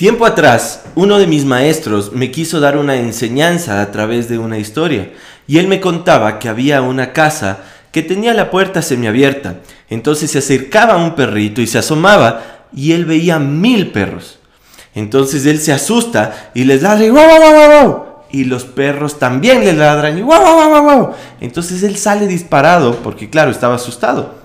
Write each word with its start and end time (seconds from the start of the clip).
Tiempo 0.00 0.24
atrás, 0.24 0.84
uno 0.94 1.18
de 1.18 1.26
mis 1.26 1.44
maestros 1.44 2.12
me 2.14 2.30
quiso 2.30 2.58
dar 2.58 2.78
una 2.78 2.96
enseñanza 2.96 3.82
a 3.82 3.90
través 3.90 4.30
de 4.30 4.38
una 4.38 4.56
historia, 4.56 5.12
y 5.46 5.58
él 5.58 5.68
me 5.68 5.78
contaba 5.78 6.38
que 6.38 6.48
había 6.48 6.80
una 6.80 7.12
casa 7.12 7.58
que 7.92 8.00
tenía 8.00 8.32
la 8.32 8.50
puerta 8.50 8.80
semiabierta. 8.80 9.56
Entonces 9.90 10.30
se 10.30 10.38
acercaba 10.38 10.96
un 10.96 11.14
perrito 11.14 11.60
y 11.60 11.66
se 11.66 11.76
asomaba, 11.76 12.40
y 12.74 12.92
él 12.92 13.04
veía 13.04 13.38
mil 13.38 13.92
perros. 13.92 14.38
Entonces 14.94 15.44
él 15.44 15.60
se 15.60 15.74
asusta 15.74 16.50
y 16.54 16.64
les 16.64 16.80
ladra 16.80 17.04
y 17.04 17.10
guau, 17.10 17.26
guau, 17.26 17.38
guau, 17.38 17.70
guau. 17.70 18.06
Y 18.30 18.44
los 18.44 18.64
perros 18.64 19.18
también 19.18 19.66
le 19.66 19.74
ladran 19.74 20.16
y 20.16 20.22
guau, 20.22 20.40
guau, 20.40 20.70
guau, 20.70 20.82
guau. 20.82 21.14
Entonces 21.42 21.82
él 21.82 21.98
sale 21.98 22.26
disparado 22.26 23.02
porque 23.02 23.28
claro, 23.28 23.50
estaba 23.50 23.74
asustado. 23.74 24.36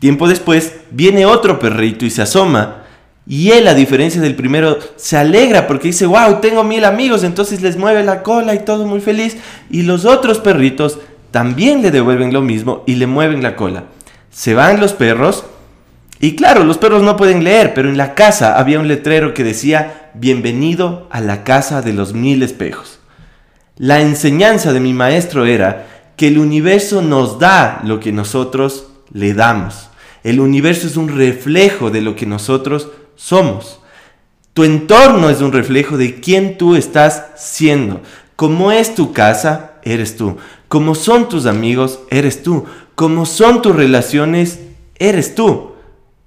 Tiempo 0.00 0.26
después 0.26 0.72
viene 0.90 1.26
otro 1.26 1.60
perrito 1.60 2.04
y 2.04 2.10
se 2.10 2.22
asoma 2.22 2.85
y 3.28 3.50
él, 3.50 3.66
a 3.66 3.74
diferencia 3.74 4.20
del 4.20 4.36
primero, 4.36 4.78
se 4.94 5.16
alegra 5.16 5.66
porque 5.66 5.88
dice, 5.88 6.06
wow, 6.06 6.40
tengo 6.40 6.62
mil 6.62 6.84
amigos, 6.84 7.24
entonces 7.24 7.60
les 7.60 7.76
mueve 7.76 8.04
la 8.04 8.22
cola 8.22 8.54
y 8.54 8.60
todo 8.60 8.86
muy 8.86 9.00
feliz. 9.00 9.36
Y 9.68 9.82
los 9.82 10.04
otros 10.04 10.38
perritos 10.38 11.00
también 11.32 11.82
le 11.82 11.90
devuelven 11.90 12.32
lo 12.32 12.40
mismo 12.40 12.84
y 12.86 12.94
le 12.94 13.08
mueven 13.08 13.42
la 13.42 13.56
cola. 13.56 13.84
Se 14.30 14.54
van 14.54 14.78
los 14.78 14.92
perros 14.92 15.44
y 16.20 16.36
claro, 16.36 16.64
los 16.64 16.78
perros 16.78 17.02
no 17.02 17.16
pueden 17.16 17.42
leer, 17.42 17.74
pero 17.74 17.88
en 17.88 17.96
la 17.96 18.14
casa 18.14 18.58
había 18.58 18.78
un 18.78 18.86
letrero 18.86 19.34
que 19.34 19.44
decía, 19.44 20.10
bienvenido 20.14 21.08
a 21.10 21.20
la 21.20 21.42
casa 21.42 21.82
de 21.82 21.92
los 21.92 22.14
mil 22.14 22.42
espejos. 22.44 23.00
La 23.76 24.00
enseñanza 24.00 24.72
de 24.72 24.80
mi 24.80 24.94
maestro 24.94 25.44
era 25.44 25.86
que 26.16 26.28
el 26.28 26.38
universo 26.38 27.02
nos 27.02 27.38
da 27.38 27.80
lo 27.84 27.98
que 27.98 28.12
nosotros 28.12 28.86
le 29.12 29.34
damos. 29.34 29.90
El 30.22 30.40
universo 30.40 30.86
es 30.86 30.96
un 30.96 31.08
reflejo 31.08 31.90
de 31.90 32.00
lo 32.00 32.16
que 32.16 32.24
nosotros 32.24 32.88
somos. 33.16 33.80
Tu 34.54 34.64
entorno 34.64 35.28
es 35.28 35.40
un 35.40 35.52
reflejo 35.52 35.98
de 35.98 36.20
quién 36.20 36.56
tú 36.56 36.76
estás 36.76 37.26
siendo. 37.36 38.00
Como 38.36 38.72
es 38.72 38.94
tu 38.94 39.12
casa, 39.12 39.72
eres 39.82 40.16
tú. 40.16 40.36
Como 40.68 40.94
son 40.94 41.28
tus 41.28 41.46
amigos, 41.46 42.00
eres 42.10 42.42
tú. 42.42 42.64
Como 42.94 43.26
son 43.26 43.60
tus 43.60 43.74
relaciones, 43.74 44.60
eres 44.98 45.34
tú. 45.34 45.72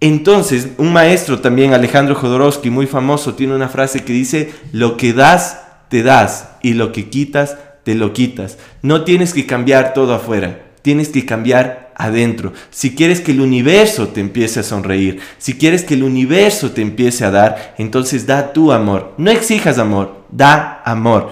Entonces, 0.00 0.68
un 0.78 0.92
maestro 0.92 1.40
también, 1.40 1.74
Alejandro 1.74 2.14
Jodorowsky, 2.14 2.70
muy 2.70 2.86
famoso, 2.86 3.34
tiene 3.34 3.54
una 3.54 3.68
frase 3.68 4.04
que 4.04 4.12
dice, 4.12 4.52
lo 4.72 4.96
que 4.96 5.12
das, 5.12 5.60
te 5.88 6.02
das, 6.02 6.48
y 6.62 6.74
lo 6.74 6.92
que 6.92 7.08
quitas, 7.08 7.56
te 7.84 7.94
lo 7.94 8.12
quitas. 8.12 8.58
No 8.82 9.04
tienes 9.04 9.32
que 9.32 9.46
cambiar 9.46 9.94
todo 9.94 10.14
afuera, 10.14 10.62
tienes 10.82 11.08
que 11.10 11.24
cambiar 11.24 11.81
adentro. 12.04 12.52
Si 12.70 12.94
quieres 12.94 13.20
que 13.20 13.32
el 13.32 13.40
universo 13.40 14.08
te 14.08 14.20
empiece 14.20 14.60
a 14.60 14.62
sonreír, 14.62 15.20
si 15.38 15.54
quieres 15.54 15.84
que 15.84 15.94
el 15.94 16.02
universo 16.02 16.72
te 16.72 16.82
empiece 16.82 17.24
a 17.24 17.30
dar, 17.30 17.74
entonces 17.78 18.26
da 18.26 18.52
tu 18.52 18.72
amor. 18.72 19.14
No 19.18 19.30
exijas 19.30 19.78
amor, 19.78 20.24
da 20.30 20.82
amor. 20.84 21.30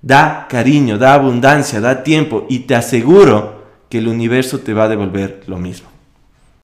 Da 0.00 0.46
cariño, 0.48 0.98
da 0.98 1.14
abundancia, 1.14 1.80
da 1.80 2.02
tiempo 2.02 2.46
y 2.48 2.60
te 2.60 2.74
aseguro 2.74 3.62
que 3.88 3.98
el 3.98 4.08
universo 4.08 4.58
te 4.58 4.74
va 4.74 4.84
a 4.84 4.88
devolver 4.88 5.42
lo 5.46 5.58
mismo. 5.58 5.91